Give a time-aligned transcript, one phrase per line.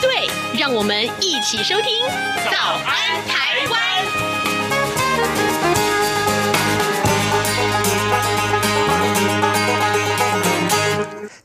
[0.00, 2.04] 对，让我们一起收听
[2.50, 3.80] 《早安台湾》。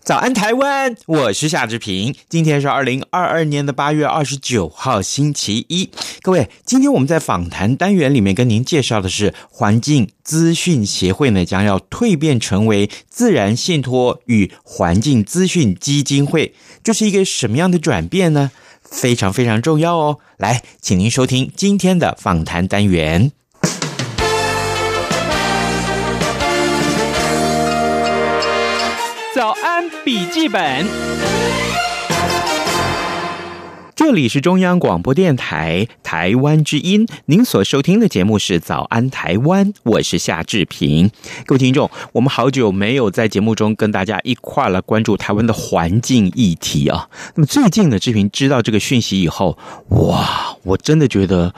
[0.04, 2.14] 早安台湾，我是夏志平。
[2.28, 5.90] 今天是二零二二年的八月二十九号，星期一。
[6.22, 18.52] 各位，今天我们在访谈单元里面跟您介绍的是环境资讯协会呢，将要蜕变成为自然信托与环境资讯基金会，这是一个什么样的转变呢？
[18.82, 20.20] 非常非常重要哦。
[20.36, 23.32] 来，请您收听今天的访谈单元。
[30.04, 30.86] 笔记本。
[33.96, 41.10] 这里是中央广播电台台湾之音，您所收听的节目是《早安台湾》，我是夏志平。
[41.46, 47.08] 各位听众，我们好久没有在节目中跟大家一块来关注台湾的环境议题啊。
[47.36, 49.58] 那么最近呢，志平知道这个讯息以后，
[49.90, 51.54] 哇，我真的觉得。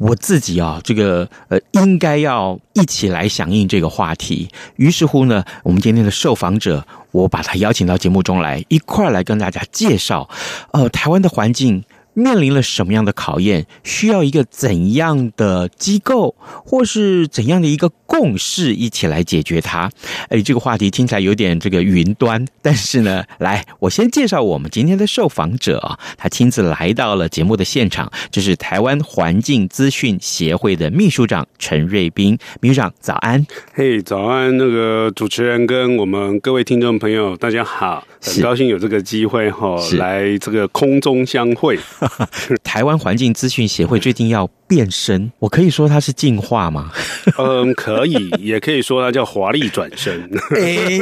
[0.00, 4.48] 我自己啊，这个呃，应该要一起来响应这个话题。
[4.76, 10.26] 于是乎呢，我们今天的受访者，我把他邀请到节目中来，一块儿来跟大家介绍，
[10.72, 11.84] 呃，台湾的环境。
[12.14, 13.66] 面临了什么样的考验？
[13.82, 19.90] 需要一个怎样的机构，或是怎样的一个共识，一起来解决它？
[20.28, 33.46] 哎，这个话题听起来有点这个云端，但是呢，来，我先介绍我们今天的受访者啊，他亲自来到了节目的现场，这是台湾环境资讯协会的秘书长陈瑞斌秘书长，早安。
[33.72, 41.78] 嘿早安，那个主持人跟我们各位听众朋友，大家好，很高兴有这个机会哈，是来这个空中相会。
[42.62, 46.92] 台湾环境资讯协会最近要变身，我可以说它是进化吗？
[47.38, 50.30] 嗯，可以，也可以说它叫华丽转身。
[50.54, 50.98] 哎，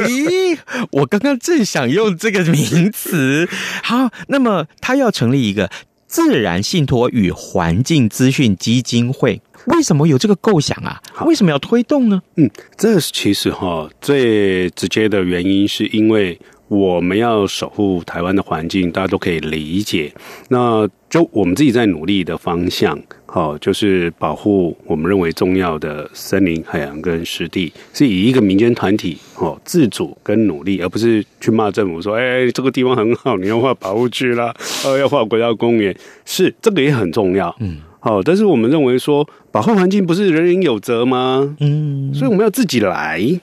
[0.91, 3.47] 我刚刚正想用这个名词。
[3.83, 5.69] 好，那么它要成立一个
[6.07, 11.01] 自然信托与环境资讯基金会，为什么有这个构想啊？
[11.25, 12.21] 为什么要推动呢？
[12.37, 16.39] 嗯，这其实哈，最直接的原因是因为。
[16.69, 20.13] 我们要守护台湾的环境，大家都可以理解。
[20.49, 34.53] 那就我们自己在努力的方向，好，就是保护我们认为重要的森林、海洋跟湿地，是以一个民间团体哦自主跟努力，而不是去骂政府说：“哎，这个地方很好，你要画保护区啦，
[34.85, 38.21] 呃，要画国家公园。”是这个也很重要，嗯，好。
[38.21, 41.55] 但是我们认为说，保护环境不是人人有责吗？
[41.59, 43.41] 嗯，所以我们要自己来。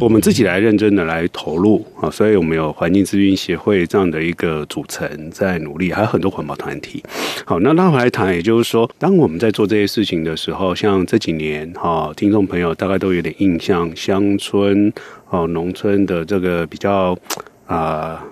[0.00, 7.02] 我们自己来认真的来投入啊，所以我们有环境资讯协会这样的一个组成在努力，还有很多环保团体。
[7.44, 14.92] 好，那拉回来谈，也就是说，当我们在做这些事情的时候，像这几年哈，听众朋友大概都有点印象，乡村
[15.30, 17.16] 哦，农村的这个比较
[17.66, 18.24] 啊。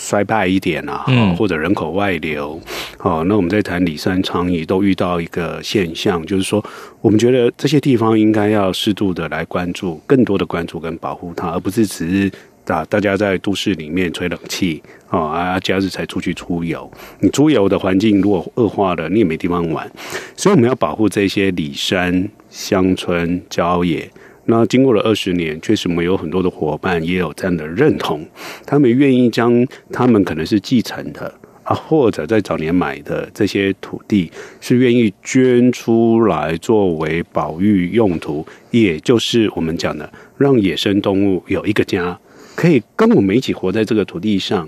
[0.00, 1.04] 衰败一点啊，
[1.36, 2.58] 或者人口外流，
[2.96, 6.64] 好，那我们在谈里山倡议都遇到一个现象，就是说，
[7.00, 12.32] 我们觉得这些地方应该要适度的来关注，更多的关注跟保护它，而不是只是
[12.72, 16.88] 啊，大家在都市里面吹冷气啊，假日才出去出游，
[17.18, 19.90] 你出游的环境如果恶化了，你也没地方玩，
[20.36, 24.08] 所以我们要保护这些里山、乡村、郊野。
[24.50, 28.26] 那经过了二十年，确实我们有很多的伙伴也有这样的认同，
[28.64, 31.30] 他们愿意将他们可能是继承的
[31.64, 42.18] 啊，或者在早年买的这些土地，是愿意捐出来作为保育用途，也就是我们讲的，让野生动物有一个家，
[42.56, 44.66] 可以跟我们一起活在这个土地上，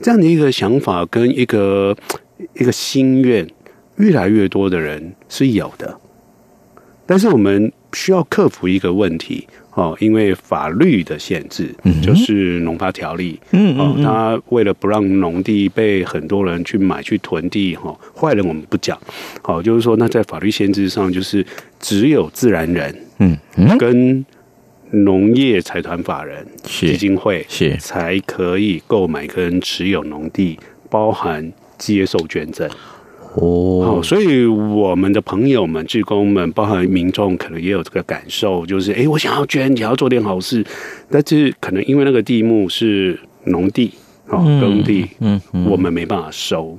[0.00, 1.96] 这样的一个想法跟一个
[2.54, 3.48] 一个心愿，
[3.98, 6.00] 越来越多的人是有的，
[7.06, 7.72] 但是我们。
[7.92, 18.98] 需要克服一个问题哦，因为法律的限制，就是农发条例，嗯哦，他为了不让农地被很多人去买去囤地哈，坏人我们不讲，
[19.42, 21.44] 好，就是说那在法律限制上，就是
[21.78, 23.38] 只有自然人，嗯，
[23.78, 24.24] 跟
[24.90, 27.76] 农业财团法人基金会是。
[27.76, 30.58] 才可以购买跟持有农地，
[30.90, 32.68] 包含接受捐赠。
[33.34, 40.64] 哦，好，所以我们的朋友们、志工们，包含民众，可能也有这个感受，就是，哎，我想要捐，想要做点好事，
[41.08, 43.92] 但是可能因为那个地目是农地，
[44.26, 46.76] 哦，耕地，嗯，嗯，我们没办法收。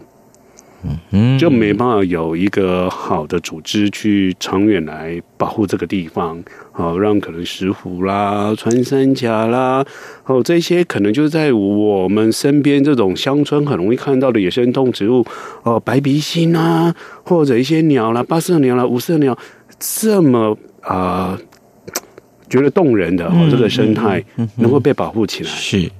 [1.11, 9.85] 嗯，就没办法有一个好的组织去长远来保护这个地方，好让可能石虎啦、穿山甲啦，
[10.25, 15.23] 哦这些可能就是在我们身边这种乡村很容易看到的野生动植物，
[15.63, 19.37] 哦白鼻心啊，或者一些鸟啦、八色鸟啦、五色鸟，
[19.79, 21.39] 这么啊、呃、
[22.49, 24.23] 觉得动人的哦这个生态
[24.55, 25.91] 能够被保护起来，是，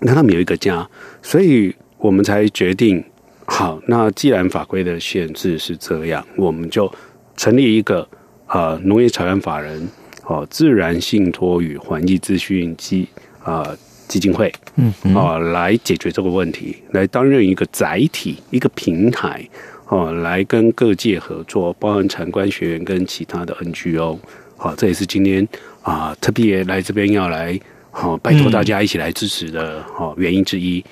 [0.00, 0.88] 那他们有一个家，
[1.20, 3.04] 所以我们才决定。
[3.44, 6.90] 好，那既然法规的限制是这样，我们就
[7.36, 8.08] 成立一个
[8.46, 9.86] 呃农业财团法人
[10.24, 13.06] 哦自然信托与环境资讯基
[13.42, 13.76] 啊、呃、
[14.08, 19.46] 基金会，嗯啊、呃、来解决这个问题，来担任一个载体、一个平台
[19.88, 24.18] 哦、呃，来跟各界合作，包含产官学员跟其他的 NGO，
[24.56, 25.46] 好、呃，这也是今天
[25.82, 27.58] 啊、呃、特别来这边要来
[27.90, 30.82] 好、呃、拜托大家一起来支持的好、呃、原因之一。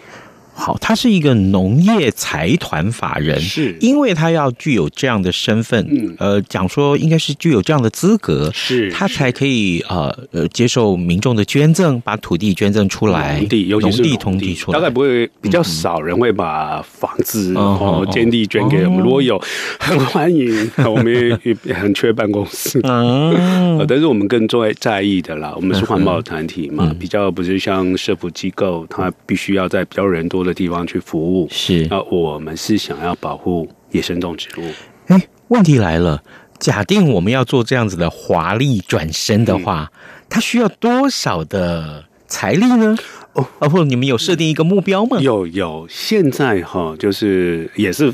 [0.53, 19.41] 好，他是一个农业财团法人，是，因为他要具有这样的身份，嗯，呃，讲说应该是具有这样的资格，是，他才可以呃呃接受民众的捐赠，把土地捐赠出来，农地，尤其是农地，农地出来，大概不会比较少人会把房子哦建地捐给我们，如果有
[19.81, 30.50] 很欢迎，我们也很缺办公室， 嗯， 但是我们更在在意的啦，我们是环保团体嘛，比较不是像社福机构，它必须要在比较人多的。
[30.51, 34.63] 的地方去服务是，那我们是想要保护野生动植物。
[35.07, 36.23] 哎，问题来了，
[36.59, 42.97] 假定我们要做这样子的华丽转身的话，嗯、它需要多少的财力呢？
[43.35, 45.19] 哦，或者你们有设定一个目标吗？
[45.21, 48.13] 有有，现在哈，就是也是。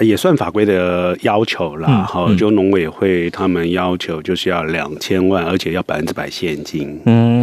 [0.00, 6.98] 也算法规的要求啦，哈、嗯，就农委会他们要求就是要两千万，而且要百分之百现金。
[7.04, 7.41] 嗯，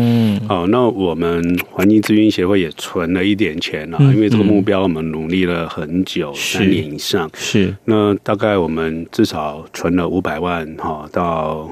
[0.49, 7.29] 好，那我们环境资讯协会也存了一点钱啊，嗯、因为这个目标我们努力了很久，三年以上。
[7.35, 11.69] 是，那大概我们至少存了五百万哈，到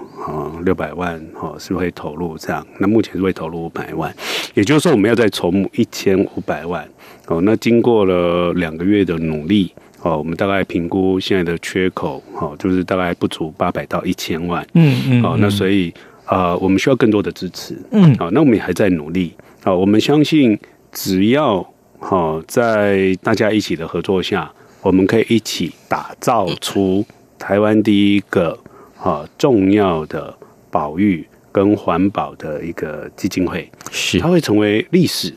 [0.63, 2.63] 六百万哈，是会投入这样？
[2.77, 4.15] 那目前是会投入五百万，
[4.53, 6.87] 也就是说我们要再筹募一千五百万。
[7.25, 9.71] 哦，那经过了两个月的努力。
[10.03, 15.91] 哦，我们大概评估现在的缺口，哈，就是大概不足八百到一千万，嗯嗯，好，那所以
[16.27, 19.33] 呃，我们需要更多的支持，嗯，好，那我们也还在努力，
[19.63, 20.59] 好，我们相信
[20.91, 21.65] 只要
[21.99, 24.51] 好在大家一起的合作下，
[24.81, 27.05] 我们可以一起打造出
[27.39, 28.57] 台湾第一个
[29.01, 30.35] 啊重要的
[30.69, 35.33] 保育跟环保的一个基金会，是，它会成为历史，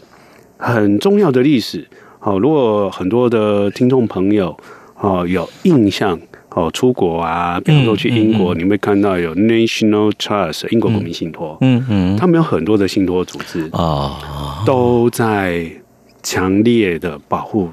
[0.59, 1.87] 很重要的历史。
[2.19, 4.55] 好，如果很多的听众朋友
[4.97, 15.71] 哦有印象哦，出国啊，比方说去英国，嗯嗯嗯、你会看到有 National Trust 英国国民信托，嗯嗯，他们有很多的信托组织啊，都在
[16.23, 17.71] 强烈的保护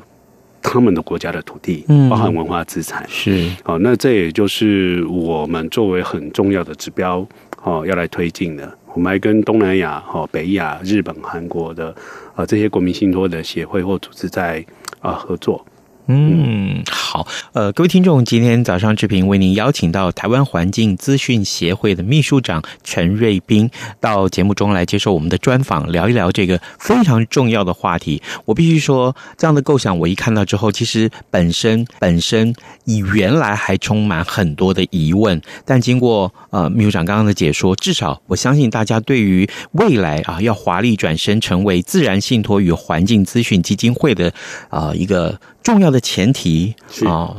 [0.62, 3.04] 他们的国家的土地，包含文化资产。
[3.10, 7.26] 是，好，那这也就是我们作为很重要的指标
[7.64, 8.78] 哦，要来推进的。
[8.94, 11.96] 我们还跟东南亚、哦北亚、日本、韩国的
[12.36, 14.66] 啊这些国民信托的协会或组织在
[15.00, 15.64] 啊合作。
[16.10, 23.70] 嗯，好，呃，各位听众，今天早上志平为您邀请到台湾环境资讯协会的秘书长陈瑞斌
[24.00, 28.22] 到节目中来接受我们的专访，聊一聊这个非常重要的话题。
[28.46, 44.34] 我必须说，这样的构想我一看到之后，其实本身本身以原来还充满很多的疑问，但经过呃秘书长刚刚的解说，至少我相信大家对于未来啊要华丽转身成为自然信托与环境资讯基金会的
[44.70, 45.38] 啊、一个。
[45.68, 46.74] 重要的前提
[47.06, 47.36] 啊，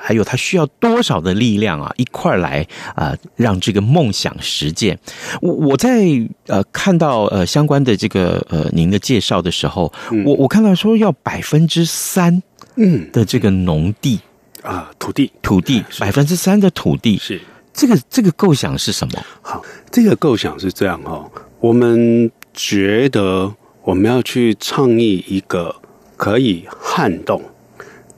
[0.00, 2.64] 还有他需要多少的力量啊，一块儿来
[2.94, 4.96] 啊，让这个梦想实践。
[5.42, 6.06] 我我在
[6.46, 9.92] 呃看到呃相关的这个呃您的介绍的时候，
[10.24, 12.40] 我我看到说要百分之三
[12.76, 13.10] 嗯。
[13.10, 14.20] 的这个农地。
[14.62, 15.32] 啊土地。
[15.42, 17.18] 土地百分之三的土地。
[17.18, 17.40] 是。
[17.72, 19.20] 这个这个构想是什么？
[19.42, 21.28] 好，这个构想是这样哈，
[21.58, 23.52] 我们觉得
[23.82, 25.74] 我们要去倡议一个
[26.16, 27.42] 可以撼动。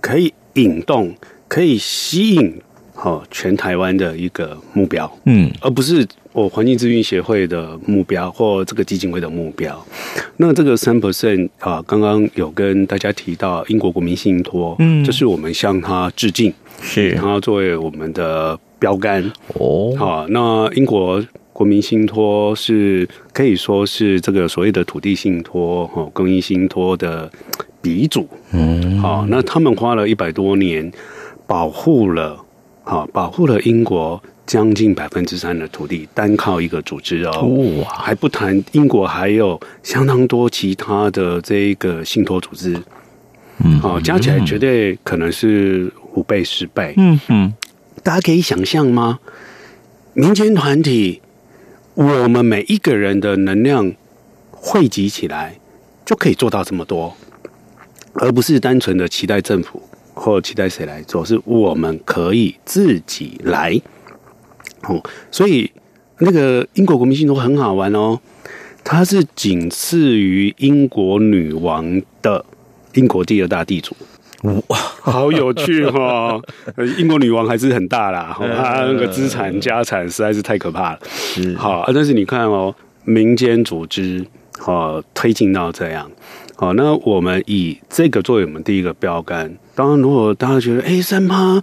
[0.00, 1.15] 可以引动，
[1.49, 2.55] 可以吸引，
[2.95, 9.85] 好全台湾的一个目标，嗯，而不是我环境资讯协会的目标或这个基金会的目标。
[10.37, 19.95] 那这个三 percent 啊，刚刚有跟大家提到英国国民信托，嗯，这是我们向他致敬，是他作为我们的标杆哦。
[19.99, 27.31] 好，那英国国民信托是可以说是这个所谓的土地信托，哈，公益信托的。
[27.87, 30.90] 鼻祖，嗯，好，那他们花了一百多年，
[31.47, 32.37] 保护了，
[32.83, 37.43] 好，保护了英国将近百分之三的土地，单靠一个组织哦，
[37.81, 42.76] 哇，还不谈英国还有相当多其他的这个信托组织，
[43.64, 46.93] 嗯，好，加起来绝对可能是五倍、十倍。
[46.97, 47.55] 嗯嗯，
[48.02, 49.21] 大家可以想象吗？
[50.12, 51.23] 民间团体，
[51.95, 53.93] 我们每一个人的能量
[54.50, 55.61] 汇集起来，
[56.05, 57.16] 就可以做到这么多，
[58.19, 59.83] 而不是单纯的期待政府
[60.15, 63.81] 或期待谁来做，是我们可以自己来。
[64.89, 65.71] 哦，所以
[66.19, 68.19] 那个英国国民信托很好玩哦，
[68.85, 72.45] 它是仅次于英国女王的
[72.95, 73.97] 英国第二大地主。
[74.69, 76.43] 哇，好有趣哈、哦！
[76.99, 80.99] 英国女王还是很大啦，她那个资产家产实在是太可怕了。
[81.57, 82.73] 好，但是你看哦，
[83.05, 84.25] 民间组织
[84.65, 86.09] 哦推进到这样，
[86.59, 89.55] 好，那我们以这个作为我们第一个标杆。
[89.75, 91.63] 当然，如果大家觉得哎，三趴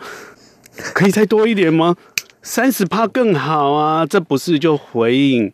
[0.75, 1.95] 可以再多一点吗？
[2.43, 4.05] 三十趴更好啊！
[4.05, 5.51] 这不是就回应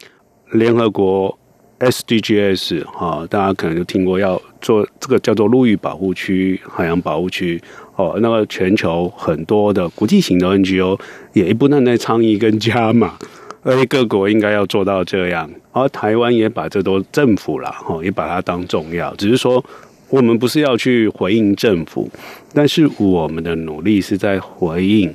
[0.51, 1.39] 联合国
[1.79, 3.25] SDGs 哈？
[3.29, 7.61] 大家可能就听过要做这个叫做陆域保护区、海洋保护区
[7.95, 8.17] 哦。
[8.21, 10.99] 那么全球很多的国际型的 NGO
[11.31, 13.17] 也不断在倡议跟加码，
[13.63, 15.49] 而且各国应该要做到这样。
[15.71, 19.13] 而台湾也把这都政府了哈，也把它当重要。
[19.15, 19.63] 只是说
[20.09, 22.09] 我们不是要去回应政府，
[22.53, 25.13] 但是我们的努力是在回应。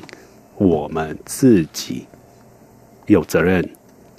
[0.57, 2.07] 我们自己
[3.07, 3.69] 有责任，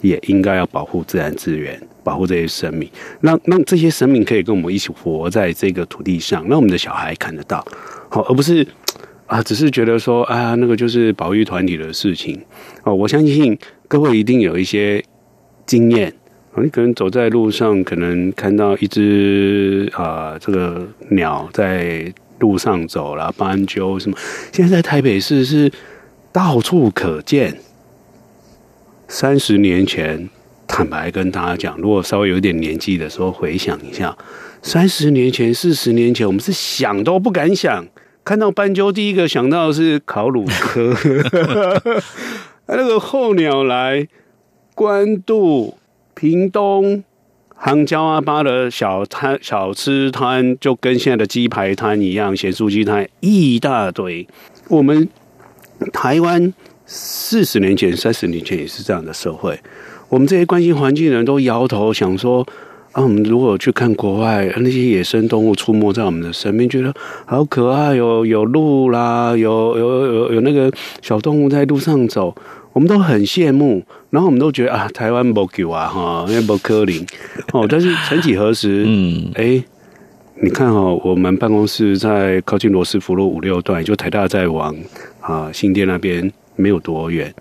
[0.01, 2.91] 也应该要保护自然资源，保护这些生命，
[3.21, 7.65] 让让这些生命可以跟我们一起活在这个土地上，让我们的小孩看得到，
[8.09, 8.67] 好，而不是
[9.27, 12.37] 啊，只是觉得说啊，那个就是保育团体的事情
[12.83, 12.93] 哦。
[12.93, 15.03] 我相信各位一定有一些
[15.65, 16.13] 经验，
[16.55, 24.17] 你可能走在路上，可能看到一只啊，这个鸟在路上走了，斑鸠什么，
[24.51, 25.71] 现在在台北市是。
[26.35, 27.61] 到处可见。
[29.07, 30.27] 三十年前，
[30.67, 34.17] 坦白跟大家讲，如果稍微有点年纪的时候，回想一下，
[34.61, 37.87] 三十年前、四十年前，我们是想都不敢想，
[38.25, 40.93] 看到斑鸠，第一个想到的是考鲁科。
[42.75, 44.07] 那个候鸟来，
[44.73, 45.75] 关渡、
[46.13, 47.03] 屏东、
[47.55, 54.27] 杭椒阿巴的小摊、小吃摊，就跟现在的鸡排摊一样，咸酥鸡摊一大堆。
[54.69, 55.07] 我们。
[55.91, 56.53] 台湾
[56.85, 59.59] 四十年前、三十年前也是这样的社会，
[60.07, 62.47] 我们这些关心环境的人都摇头，想说
[62.93, 66.93] 啊，我们如果去看国外那些野生动物出没在我们的身边，觉得
[67.25, 72.33] 好可爱，有有鹿啦，有有有有那个小动物在路上走，
[72.75, 77.05] 我们都很羡慕，然后我们都觉得啊，台湾不给啊，哈，因为不可能
[77.53, 77.65] 哦。
[77.69, 79.63] 但是曾几何时，嗯，哎，
[80.41, 84.75] 你看哦，我们办公室在靠近罗斯福路五六段，就台大在往。
[85.21, 87.33] 啊，新店那边没有多远，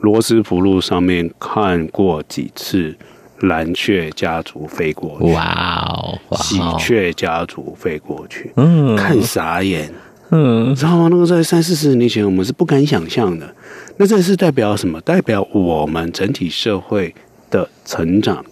[0.00, 2.96] 罗斯福路上面看过几次
[3.40, 9.92] 蓝雀家族飞过去，哇哦，喜鹊家族飞过去，嗯，看傻眼，
[10.30, 11.08] 嗯，知道吗？
[11.10, 13.54] 那个在三四十年前，我们是不敢想象的。
[14.00, 14.98] 那这是代表什么？
[15.02, 17.14] 代表我们整体社会
[17.50, 18.42] 的成长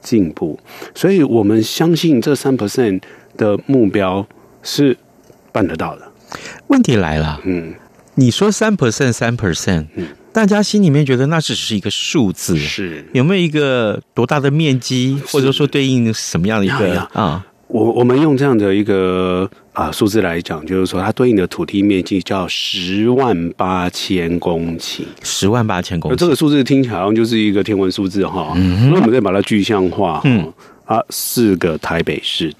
[0.00, 0.58] 进步，
[0.94, 3.02] 所以我们相信这三 percent
[3.36, 4.26] 的目标
[4.62, 4.96] 是
[5.52, 6.10] 办得到的。
[6.68, 7.74] 问题来了，嗯。
[8.14, 9.88] 你说三 percent 三 percent，
[10.32, 17.44] 大家心里面觉得那只是一个数字，是有没有一个多大的面积，或者说对应什么样的一个啊？
[17.74, 26.14] 我我们用这样的一个啊数字来讲，就是说它对应的土地面积叫十万八千公顷，十万八千公顷。
[26.14, 30.52] 这个数字听起来好像就是一个天文数字哈，嗯，那我们再把它具象化，嗯。
[30.84, 32.54] 啊，四个台北市。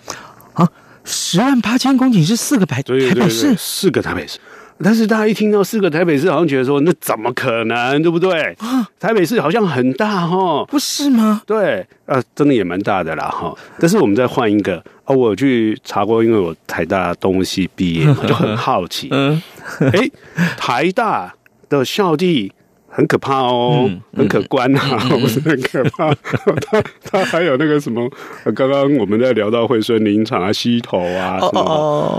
[0.54, 0.68] 啊，
[1.04, 4.40] 十万八千公顷是四个台台北市，四个台北市。
[4.82, 8.56] 但是大家一听到四个台北市，好像觉得说那怎么可能，对不对？
[8.98, 11.42] 台北市好像很大哈，不是吗？
[11.46, 13.54] 对，啊，真的也蛮大的啦哈。
[13.78, 19.08] 但是我们再换一个哦，我去查过，因为我台大东西毕业，就很好奇。
[19.12, 19.40] 嗯，
[19.92, 20.10] 哎，
[20.56, 21.32] 台大
[21.68, 22.52] 的校地
[22.88, 26.12] 很可怕哦，很可观啊，不是 很可怕。
[26.60, 28.10] 他他还有那个什么，
[28.56, 31.62] 刚刚我们在聊到惠蓀林场啊、溪头啊什么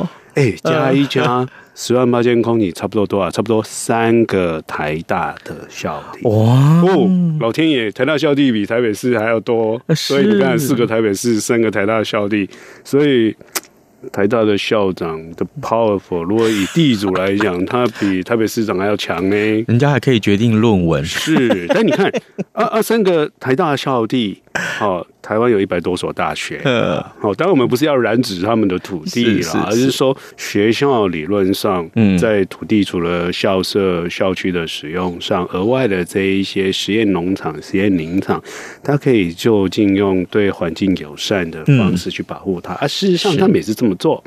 [0.01, 0.09] 的。
[0.36, 1.48] 哎，加一加。
[1.77, 3.30] 十万八千公里差不多多少？
[3.30, 6.82] 差不多三个台大的校地哇！
[6.82, 7.10] 哦，
[7.42, 12.50] 老天爷，台大校地比台北市还要多，所以你看四个台北市，三个台大校地，
[12.86, 13.36] 所以
[14.13, 19.36] 台大的校长的 powerful，如果以地主来讲，他比台北市长还要强呢。
[19.68, 21.68] 人家还可以决定论文，是。
[21.68, 22.10] 但你看，
[22.54, 24.42] 啊啊，三个台大校地，
[24.80, 31.89] 哦，台湾有一百多所大学， 呃，好，当然我们不是要染指他们的土地啦，而是说学校理论上，
[32.20, 38.39] 在土地除了校舍、校区的使用上，额外的这一些实验农场、实验林场，
[38.84, 42.75] 它可以就近用对环境友善的方式去保护它。
[42.75, 44.24] 啊，事实上他们也是这么做，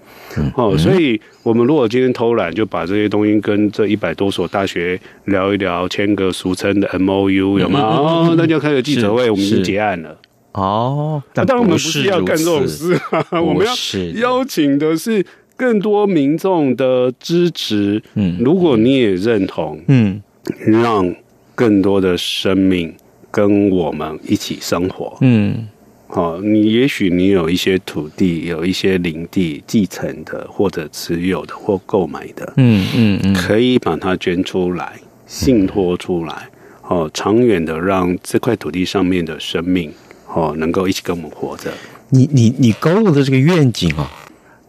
[0.57, 7.79] 哦，所以我们如果今天偷懒，就把这些东西跟这一百多所大学聊一聊，签个俗称的 MOU 有吗？
[7.79, 10.17] 哦，那就开个记者会，我们已经结案了。
[10.53, 12.99] 哦，但当然我们不是要干这种事，
[13.33, 13.75] 我们要
[14.21, 15.25] 邀请的是
[15.57, 18.03] 更多民众的支持。
[18.15, 20.21] 嗯，如果你也认同，嗯，
[20.67, 21.15] 让
[21.55, 22.95] 更多的生命
[23.31, 25.69] 跟我们一起生活，嗯，
[26.07, 34.95] 好，你也许你有一些土地，有一些林地继承的，或者持有的，或购买的，嗯嗯嗯，可以把它捐出来，
[35.27, 36.49] 信托出来，
[36.83, 39.93] 哦，长远的让这块土地上面的生命。
[40.33, 41.73] 哦，能够一起跟我们活着。
[42.11, 44.11] 你你你勾勒的这个愿景啊，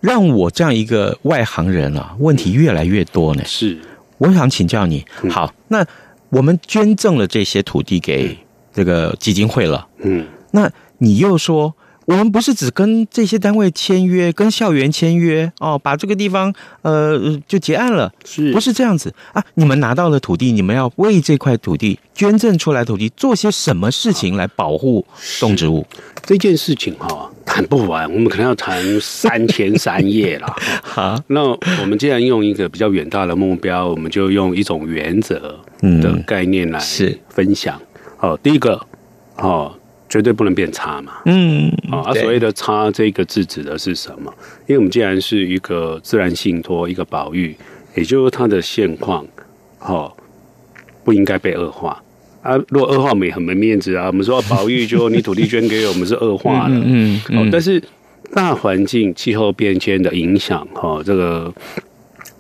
[0.02, 3.44] 让我这样一个外行人啊，问题越来越多呢。
[3.46, 3.78] 是，
[4.18, 5.06] 我想请教你。
[5.30, 5.86] 好，那
[6.30, 8.38] 我们捐赠了这些土地给
[8.74, 9.88] 这个基金会了。
[10.00, 11.76] 嗯，那你又说。
[12.10, 16.52] 我们不是只跟这些单位签约，跟校园签约哦，把这个地方
[16.82, 19.44] 呃就结案了，是不是这样子啊？
[19.54, 25.06] 你们拿到了土地，你们要为这块土地捐赠出来土地做些什么事情来保护
[25.40, 25.86] 动植物？
[26.24, 30.52] 这件事情哈、哦、谈不完，我们可能要谈三天三夜了。
[30.82, 35.60] 好，那我们既然用一个比较远大的目标，我们就用一种原则
[36.02, 36.80] 的概念来
[37.30, 37.80] 分享。
[38.20, 38.82] 哦、嗯，第一个
[39.36, 39.76] 哦。
[40.10, 44.34] 绝对不能变差嘛，嗯，啊，所谓的差这个字指的是什么？
[44.68, 47.56] 因为我们既然是一个自然信托，一个保育，
[47.96, 49.24] 也就是它的现况，
[49.80, 50.12] 哦，
[51.04, 52.02] 不应该被恶化
[52.42, 52.58] 啊。
[52.70, 54.08] 如果恶化，我们也很没面子啊。
[54.08, 57.82] 我们说保育，就你土地捐给我们是恶化了，嗯，嗯，但是
[58.34, 61.54] 大环境气候变迁的影响，哈，这个。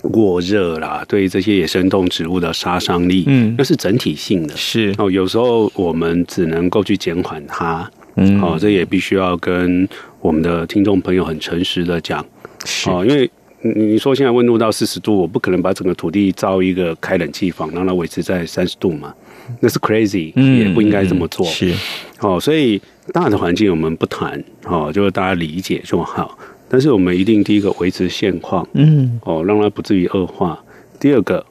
[0.01, 4.95] 过热啦，对这些野生动植物的杀伤力，嗯，那是整体性的，是。
[4.97, 5.11] 哦。
[5.11, 9.87] 有时候我们只能够去减缓它，嗯，哦，这也必须要跟
[10.21, 12.25] 我们的听众朋友很诚实的讲，
[12.65, 12.89] 是。
[12.89, 13.29] 哦，因为
[13.61, 19.13] 你说现在温度到四十度，我不可能把整个土地造一个开冷气房，让它维持在三十度嘛，
[19.59, 21.73] 那是 crazy，嗯，也不应该这么做，是。
[22.19, 22.39] 哦。
[22.39, 26.37] 所以大的环境我们不谈，哦，就是大家理解就好。
[26.69, 30.57] 但是我们一定第一个维持现况，嗯，哦，让它不至于恶化。
[30.99, 31.43] 第二个，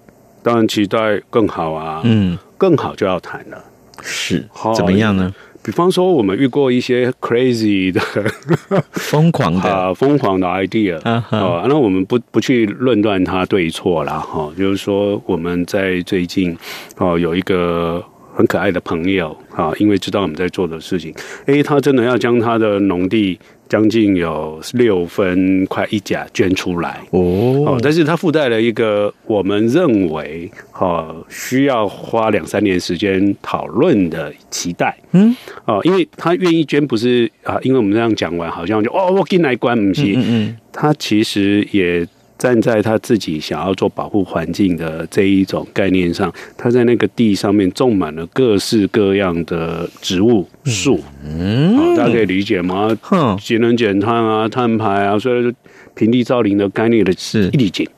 [0.42, 3.64] 当然期待更好啊，嗯，更好就要谈了。
[4.00, 5.34] 是，怎么样呢？
[5.60, 8.00] 比方说，我们遇过一些 crazy 的、
[8.92, 16.56] 疯狂的、 啊、疯狂的 idea 啊，哦，那我们不不去论断它对错啦，哈，就是说我们在最近
[16.96, 18.02] 哦有一个
[18.34, 21.12] 很可爱的朋友啊，因为知道我们在做的事情，
[21.46, 23.38] 诶，他真的要将他的农地。
[23.68, 27.00] 将近有六分快一甲捐出来。
[27.10, 42.06] 哦，但是它附带了一个我们认为哈需要花两三年时间讨论的期待，嗯，哦，因为他愿意捐不是啊，因为我们这样讲完好像就哦我进来关不是，嗯嗯，他其实也。
[42.38, 52.96] 站在他自己想要做保护环境的这一种概念上，他在那个地上面种满了各式各样的植物树，嗯，好，大家可以理解吗？
[53.40, 55.52] 节能减碳啊，碳排啊，所以
[55.94, 57.48] 平地造林的概念的是。
[57.48, 57.88] 一理解。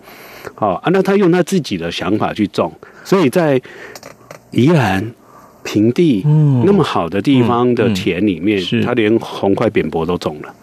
[0.54, 2.72] 好啊，那他用他自己的想法去种，
[3.04, 3.60] 所以在
[4.52, 5.12] 宜兰
[5.62, 6.22] 平地
[6.64, 10.54] 那么好的地方的田里面，他连红块扁柏都种了。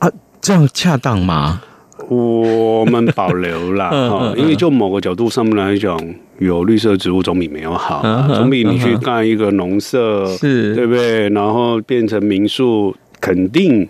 [0.00, 0.10] 啊，
[0.42, 1.62] 这样恰当吗？
[2.08, 5.98] 我们保留了 哈，因为就某个角度上面来讲，
[6.38, 8.02] 有绿色植物总比没有好，
[8.34, 11.28] 总比你去干一个农舍，是对不对？
[11.30, 13.88] 然后变成民宿，肯定。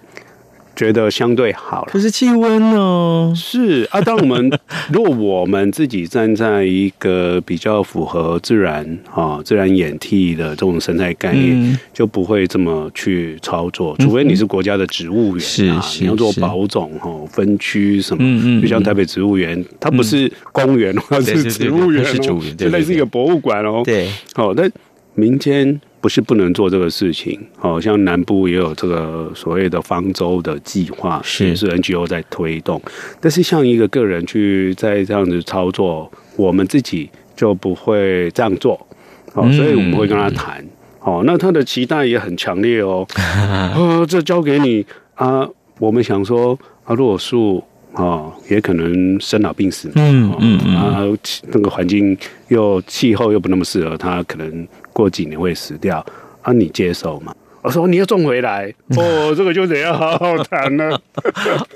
[0.76, 3.32] 觉得相对好了，可是气温呢？
[3.34, 4.50] 是啊，当我们
[4.92, 13.96] 如果我们自己站在一个比较符合自然啊、自然演替的这种生态概念，嗯、就不会这么去操作。
[13.98, 23.80] 除非你是国家的植物园啊，是你要做保种哈、分区什么，嗯嗯嗯，就像台北植物园，它不是公园，它是植物园，是主园，就类似一个博物馆哦。
[23.82, 24.68] 对，好，那
[25.14, 25.80] 民间。
[26.06, 31.48] 不是不能做这个事情，好像南部也有这个所谓的方舟的计划，是。
[31.48, 32.80] 也是 NGO 在推动。
[33.20, 38.86] 但是像一个个人去在这样子操作，我们自己就不会这样做，
[39.34, 40.64] 好，所以我们会跟他谈，
[41.00, 43.74] 好，那他的期待也很强烈哦，啊，
[44.06, 44.86] 这交给你。
[45.16, 45.44] 啊，
[45.80, 47.60] 我们想说啊，如果树
[47.94, 50.76] 啊，也可能生老病死，嗯嗯。
[50.76, 51.02] 啊，
[51.48, 52.16] 那个环境
[52.46, 54.68] 又气候又不那么适合，他可能。
[54.96, 56.02] 过几年会死掉
[56.40, 56.50] 啊？
[56.54, 57.34] 你接受吗？
[57.60, 60.98] 我说你要种回来， 哦，这个就得要好好谈了。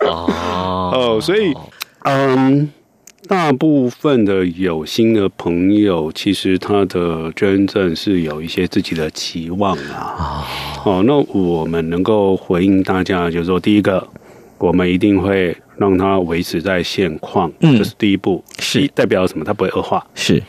[0.00, 0.30] 哦
[0.96, 1.52] 哦，所以
[2.04, 2.70] 嗯。
[3.28, 10.44] 大部分的有心的朋友，其实他的捐赠是有一些自己的期望啊。
[10.85, 14.04] 哦，那我们能够回应大家，就是说，第一个，
[14.59, 19.44] 我们一定会让它维持在现况，嗯，这是第一步，是代表什么？
[19.44, 20.04] 它不会恶化。
[20.16, 20.42] 是。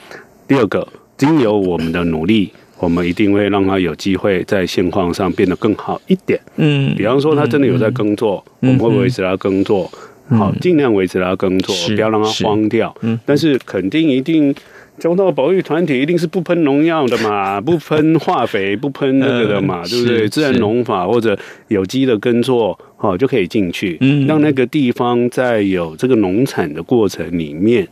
[0.47, 6.39] 第二个，经由我们的努力，我们一定会让它有机会在现况上变得更好一点。
[6.57, 9.89] 嗯，比方说，他真的有在耕作，嗯、我们会维持他耕作。
[10.29, 12.95] 好，尽量维持它耕作，不要让它荒掉。
[13.01, 14.55] 嗯，但是肯定一定，
[14.97, 20.29] 交到保育团体一定是不喷农药的嘛， 不喷化肥，不喷那个的嘛，对不对？
[20.29, 23.97] 自然农法或者有机的耕作，好就可以进去。
[23.99, 27.85] 嗯，让那个地方在有这个农产的过程里面，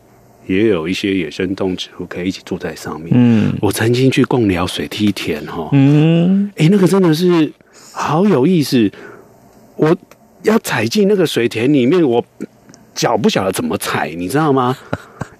[0.49, 3.11] 也有一些野生动植物可以一起住在上面。
[3.13, 7.53] 嗯，我曾经去贡寮水梯田哈，嗯，哎，那个真的是
[7.93, 8.91] 好有意思，
[9.77, 9.95] 我。
[10.43, 12.23] 要踩进那个水田里面，我
[12.95, 14.73] 脚不晓得怎么踩，你知道吗？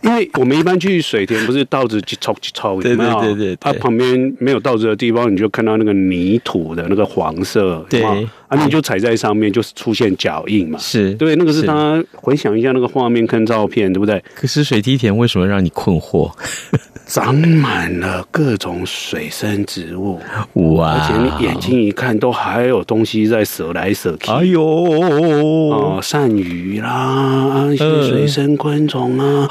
[0.02, 8.04] 因为我们一般去水田不是稻子去抽去抽，对对对对，它旁边没有稻子的地方，你就看到那个泥土的那个黄色，对。
[8.50, 14.24] 啊，你就踩在上面，就是出现脚印嘛，是对，那个是他回想一下那个画面，看照片，对不对？
[14.34, 16.32] 可是水梯田为什么让你困惑？
[17.06, 20.20] 长满了各种水生植物，
[20.54, 20.94] 哇！
[20.94, 24.32] 而且你眼睛一看，都还有东西在蛇来蛇去。
[24.32, 29.48] 哎呦，哦，鳝鱼啦，一些水生昆虫啊，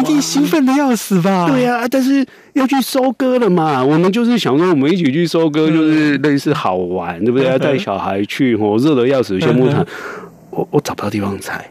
[0.00, 1.48] 一定兴奋的要死吧？
[1.48, 3.82] 对呀，但是要去收割了嘛。
[3.84, 7.48] 我们就是想说，我们一起去收割，就是类似好玩，对不对？
[7.48, 9.84] 要带小孩去，我热的要死，先不谈，
[10.50, 11.68] 我我找不到地方踩，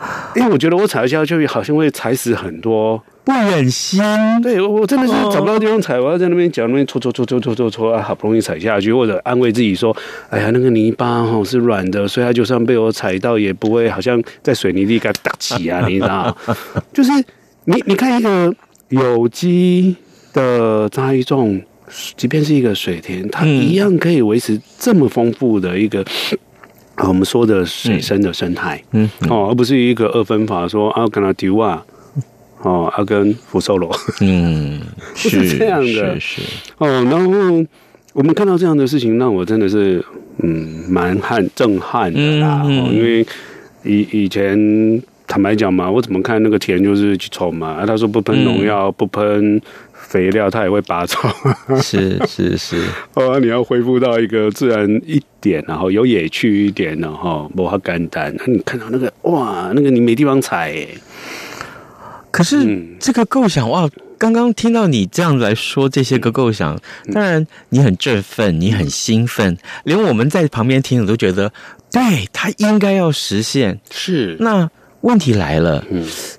[0.34, 3.02] 因为我觉得我踩下去，好像会踩死很多。
[3.22, 4.02] 不忍心，
[4.42, 9.94] 对，我真的是找不到地方踩，我要在那边脚那边搓搓搓搓搓搓搓啊，好不容易踩下去，或者安慰自己说
[10.30, 16.34] ：“哎呀，那个泥巴哈是软的，所以它就算被我踩到，也不会好像在水泥地给它打起啊，你知道？
[16.94, 17.12] 就是
[17.66, 18.52] 你你看一个
[18.88, 19.94] 有机
[20.32, 21.60] 的栽种，
[22.16, 26.04] 即便是一个水田，它一样可以维持这么丰富的一个
[26.98, 31.84] 我们说的水生的生态，嗯哦，而不是一个二分法说啊，跟他丢啊。
[32.62, 34.78] 哦，阿根福寿螺，嗯，
[35.16, 36.86] 是这样的，是，是哦。
[36.86, 37.64] 然后
[38.12, 40.04] 我们看到这样的事情，让我真的是
[40.42, 42.60] 嗯蛮撼震撼的啦。
[42.66, 43.26] 嗯嗯、因为
[43.82, 47.68] 以以前坦白讲嘛，我怎么看那个田就是去抽嘛。
[47.68, 49.58] 啊，他说不喷农药，嗯、不喷
[50.10, 51.32] 肥料，它也会拔草。
[51.80, 52.82] 是是是。
[53.14, 58.34] 哦，你要恢复到一个自然一点，然后有野趣一点，然后不怕干单。
[58.38, 60.88] 那你看到那个哇，那个你没地方踩哎。
[62.32, 66.76] 可是这个构想哇，刚刚听到你这样子来说这些个构想，
[67.12, 71.52] 当然你很振奋，你很兴奋，连我们在旁边听，我都觉得，
[71.92, 73.80] 对，它应该要实现。
[73.90, 74.68] 是，那
[75.02, 75.84] 问题来了，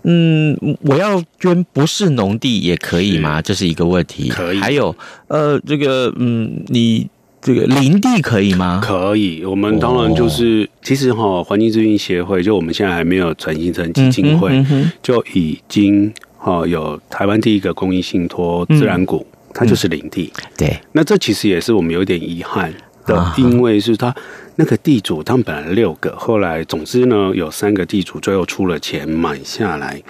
[0.03, 3.41] 嗯，我要捐不是农地也可以吗？
[3.41, 4.29] 这是一个问题。
[4.29, 4.59] 可以。
[4.59, 4.95] 还有，
[5.27, 7.09] 呃，这个，嗯，你。
[7.43, 8.79] 这个林地可以吗？
[8.83, 14.63] 可以，我们当然就是，其实哈，环境资讯协会就我们现在还没有转型成基金会，
[15.01, 20.31] 就已经哈有台湾第一个公益信托自然谷，它就是林地。
[20.55, 22.71] 对，那这其实也是我们有点遗憾
[23.05, 24.15] 的，定位是他
[24.55, 30.01] 那个地主，他们本来六个，后来总之呢有三个地主最后出了钱买下来，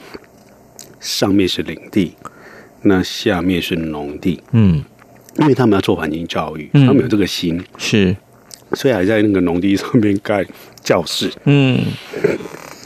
[1.00, 2.16] 上面是领地，
[2.84, 4.42] 那下面是农地。
[4.52, 4.84] 嗯。
[5.38, 8.14] 因为他们要做环境教育，嗯、他们有这个心，是，
[8.74, 10.46] 所以还在那个农地上面盖
[10.84, 11.32] 教室。
[11.46, 11.80] 嗯，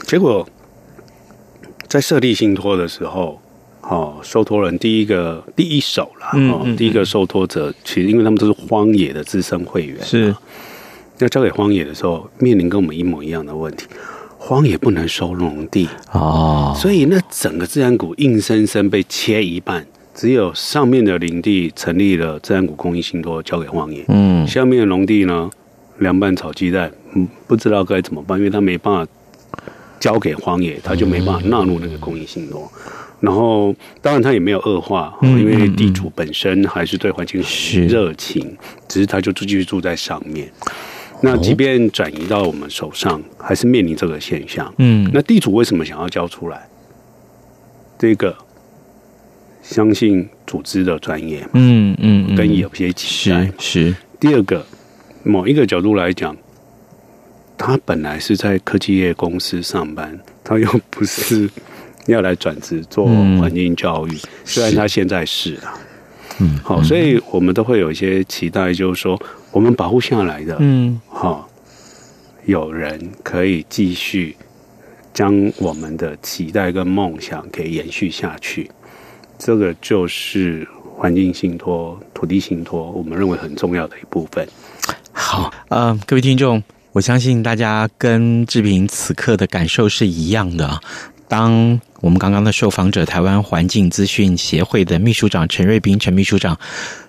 [0.06, 0.48] 结果
[1.88, 3.42] 在设立信托的时候，
[3.88, 10.34] 哦，受托人第一个第一手啦，哦，第一个受托者，其实因为他们都是荒野的资深会员，是，
[11.18, 13.86] 要交给荒野的时候，面临跟我们一模一样的问题，
[14.38, 19.86] 荒野不能收农地哦，所以那整个自然谷硬生生被切一半。
[20.14, 24.02] 只有上面的林地成立了自然谷公益信托，交给荒野。
[24.08, 25.50] 嗯，下面的农地呢，
[25.98, 29.12] 凉拌炒鸡蛋，嗯，不知道该怎么办，因为他没办法
[30.00, 32.66] 交给荒野，他就没办法纳入那个公益信托。
[33.26, 40.48] 然后，当然他也没有恶化，因为地主本身还是对环境很热情，只是他就继续住在上面。
[41.20, 44.72] 那即便转移到我们手上，还是面临这个现象。
[44.78, 46.68] 嗯，那地主为什么想要交出来？
[47.98, 48.36] 这个。
[49.62, 53.92] 相信组织的专业，嗯嗯，跟有些期待是。
[54.20, 54.64] 第二个，
[55.24, 56.36] 某一个角度来讲，
[57.58, 61.50] 他本来是在科技业公司上班，他又不是
[62.12, 65.74] 要来转职做环境教育，虽然他现在是啊。
[66.38, 69.18] 嗯，好，所以我们都会有一些期待，就是说
[69.52, 71.48] 我们保护下来的，嗯，好，
[72.44, 74.36] 有人可以继续
[75.14, 78.70] 将我们的期待跟梦想给延续下去，
[79.38, 84.46] 这个就是环境信托、土地信托，我们认为很重要的一部分。
[85.12, 90.78] 好，呃，各位听众，我相信大家跟志平此刻的感受是一样的。
[91.28, 96.56] 当我们刚刚的受访者台湾环境资讯协会的秘书长陈瑞斌陈秘书长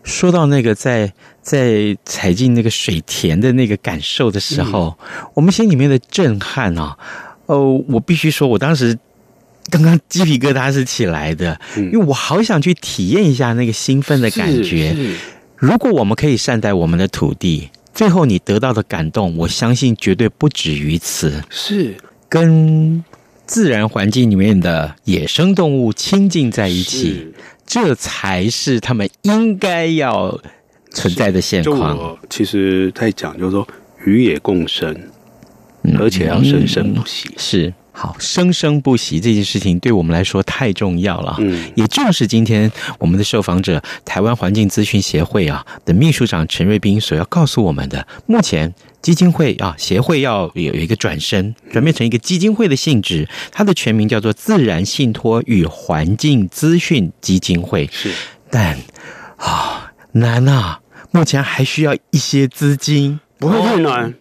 [0.03, 6.97] 说到那个在在踩进那个水田的那个感受的时候，嗯、我们心里面的震撼啊，
[7.45, 8.97] 哦，我必须说，我当时
[9.69, 14.95] 刚刚鸡皮疙瘩是起来的，因为我好想去体验一下那个兴奋的感觉。
[15.55, 21.43] 如果我们可以善待我们的土地，最后你得到的感动，我相信绝对不止于此。
[21.49, 21.95] 是
[22.27, 23.03] 跟。
[23.47, 27.33] 自然环境里面的野生动物亲近在一起，
[27.65, 30.39] 这才是他们应该要
[30.91, 32.17] 存在的现况。
[32.29, 33.65] 其实在讲，就是说
[34.05, 34.95] 与野共生，
[35.97, 37.29] 而且要生生不息。
[37.37, 37.73] 是。
[37.99, 41.35] 好，生生不息这件事情对我们来说太重要了。
[41.39, 48.07] 嗯，也正是今天我们的受访者台湾环境资讯协会啊的秘书长陈瑞斌所要告诉我们的。
[48.27, 57.89] 目前基金会啊协会要有一个转身，转变成一个基金会的性质，它的全名叫做自然信托与环境资讯基金会。
[57.91, 58.11] 是，
[58.51, 58.77] 但
[59.37, 64.13] 啊难啊，目前还需要一些资金，不会太难。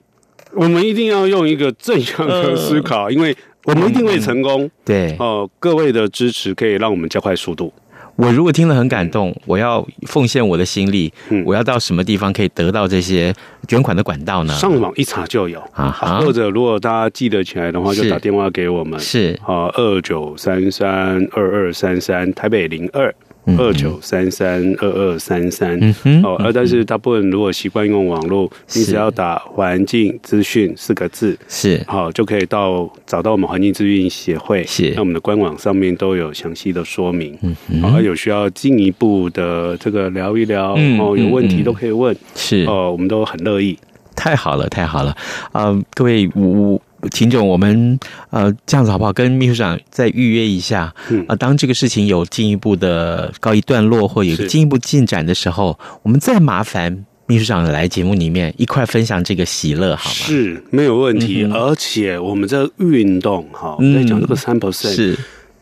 [0.56, 3.36] 我们一定要用一个正向的思考，因为。
[3.66, 4.70] 我们一定会成功。
[4.84, 7.72] 对哦，各位的支持可以让我们加快速度。
[8.14, 11.12] 我如果听了很感动，我要奉献我的心力。
[11.30, 13.34] 嗯，我要到什么地方可以得到这些
[13.66, 14.54] 捐款的管道呢？
[14.54, 15.90] 上网一查就有啊。
[16.20, 19.00] 或者如果大家记得起来的话，就打电话给我们。
[19.00, 23.12] 是啊，二九三三二二三三，台北零二。
[23.58, 25.78] 二九三三二二三三，
[26.22, 31.80] 哦，而但是大部分如果习惯用网络，你只要打“环境资讯”四个字，是。
[31.86, 34.92] 好就可以到找到我们环境资讯协会，是。
[34.96, 42.64] 那我们的官网上面都有详细的说明，嗯，而有需要进一步的这个聊一聊，哦，有问题都可以问，是。
[42.64, 43.78] 哦，我们都很乐意。
[44.16, 45.14] 太好了，太好了，
[45.52, 46.80] 啊，各位五。
[47.10, 47.98] 秦总，我们
[48.30, 49.12] 呃这样子好不好？
[49.12, 60.14] 跟秘书长再预约一下，嗯啊，当这个事情有进一步的告一段落，或有一个进一步进展的时候，我们再麻烦秘书长来节目里面一块分享这个喜乐，好吗？
[60.14, 61.44] 是没有问题。
[61.44, 65.18] 嗯、而且我们这运动哈，在讲这个三 percent，是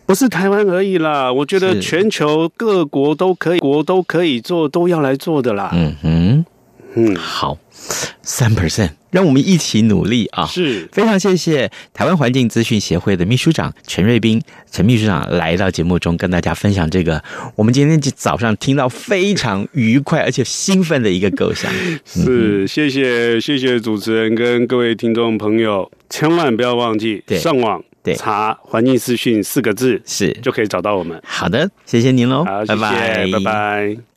[0.06, 1.32] 不是台湾而已啦？
[1.32, 5.70] 我觉得全球各国都可以，国都可以做，都要来做的啦。
[5.72, 6.44] 嗯哼，
[6.94, 7.58] 嗯，好。
[8.22, 10.46] 三 percent，让我们一起努力啊！
[10.46, 17.22] 是非常谢谢台湾环境资讯协会的秘书长陈瑞斌陈秘书长来到节目中跟大家分享这个
[17.56, 21.70] 我们今天早上听到非常愉快而且兴奋的一个构想。
[22.06, 31.20] 是，谢谢谢谢主持人跟各位听众朋友，千万不要忘记上网对查“环境资讯”四个字是就可以找到我们。
[31.22, 34.13] 好的，谢谢您喽，好，拜拜，拜拜。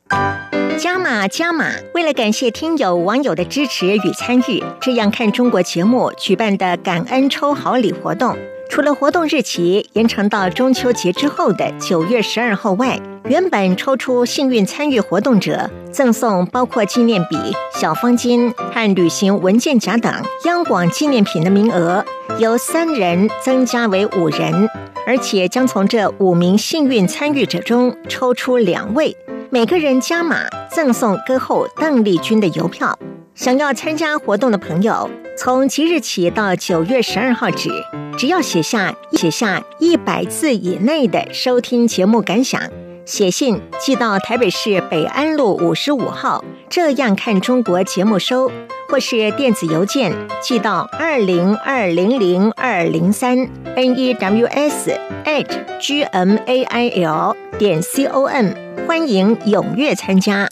[0.78, 1.72] 加码加码！
[1.92, 8.36] 为了感谢听友网友的支持与参与，这样看中国节目举办的感恩抽好礼活动，
[8.70, 17.36] 除了活动日期延长到中秋节之后的九月十二号外，原本抽出幸运参与活动者赠送包括纪念笔、
[17.74, 20.12] 小方巾和旅行文件夹等
[20.44, 22.04] 央广纪念品的名额，
[22.38, 24.68] 由三人增加为五人，
[25.06, 29.16] 而且将从这五名幸运参与者中抽出两位。
[29.50, 32.98] 每个人加码赠送歌后邓丽君的邮票。
[33.34, 35.08] 想要参加活动的朋友，
[35.38, 37.70] 从即日起到九月十二号止，
[38.18, 42.60] 只要写下写下一百字以内的收听节目感想，
[43.08, 48.52] 写信寄到台北市北安路五十五号，这样看中国节目收，
[48.90, 54.90] 或是电子邮件寄到二零二零零二零三 n e w s
[55.24, 55.46] at
[55.80, 58.50] g m a i l 点 c o m。
[58.86, 60.46] 欢迎踊跃参加。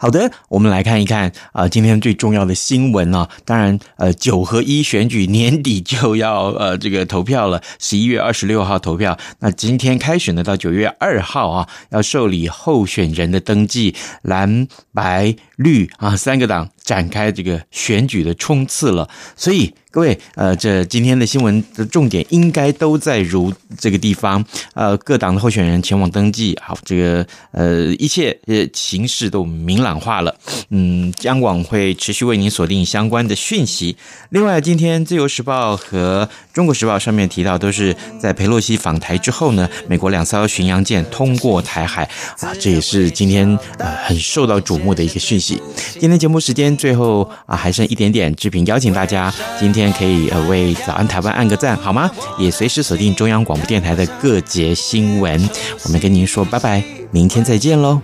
[0.00, 3.28] 好的，我们来看一看啊、今天最重要的新闻、啊。
[3.44, 9.18] 当然，呃，九合一选举年底就要呃这个投票了，十一月二十六号投票。
[9.40, 16.70] 那今天开始呢，到九月二号啊，要受理候选人的登记，蓝白绿啊三个党。
[16.88, 19.06] 展开这个选举的冲刺了。
[19.36, 24.42] 所以各位，呃，这今天的新闻的重点应该都在如这个地方，
[24.74, 30.34] 呃，各党的候选人前往登记，好，这个呃一切呃形势都明朗化了。
[30.70, 33.96] 嗯，央广会持续为您锁定相关的讯息。
[34.30, 42.04] 另外，今天《自由时报》和《中国时报》上面提到，都是在佩洛西访台之后呢，美国两艘巡洋舰通过台海
[42.40, 45.60] 啊，这也是今天呃很受到瞩目的一个讯息。
[45.98, 49.88] 今天节目时间最后啊还剩一点点，志平邀请大家今天。
[49.98, 52.08] 可以呃为早安台湾按个赞好吗？
[52.38, 55.48] 也随时锁定中央广播电台的各节新闻。
[55.84, 58.00] 我们跟您说拜拜，明天再见喽。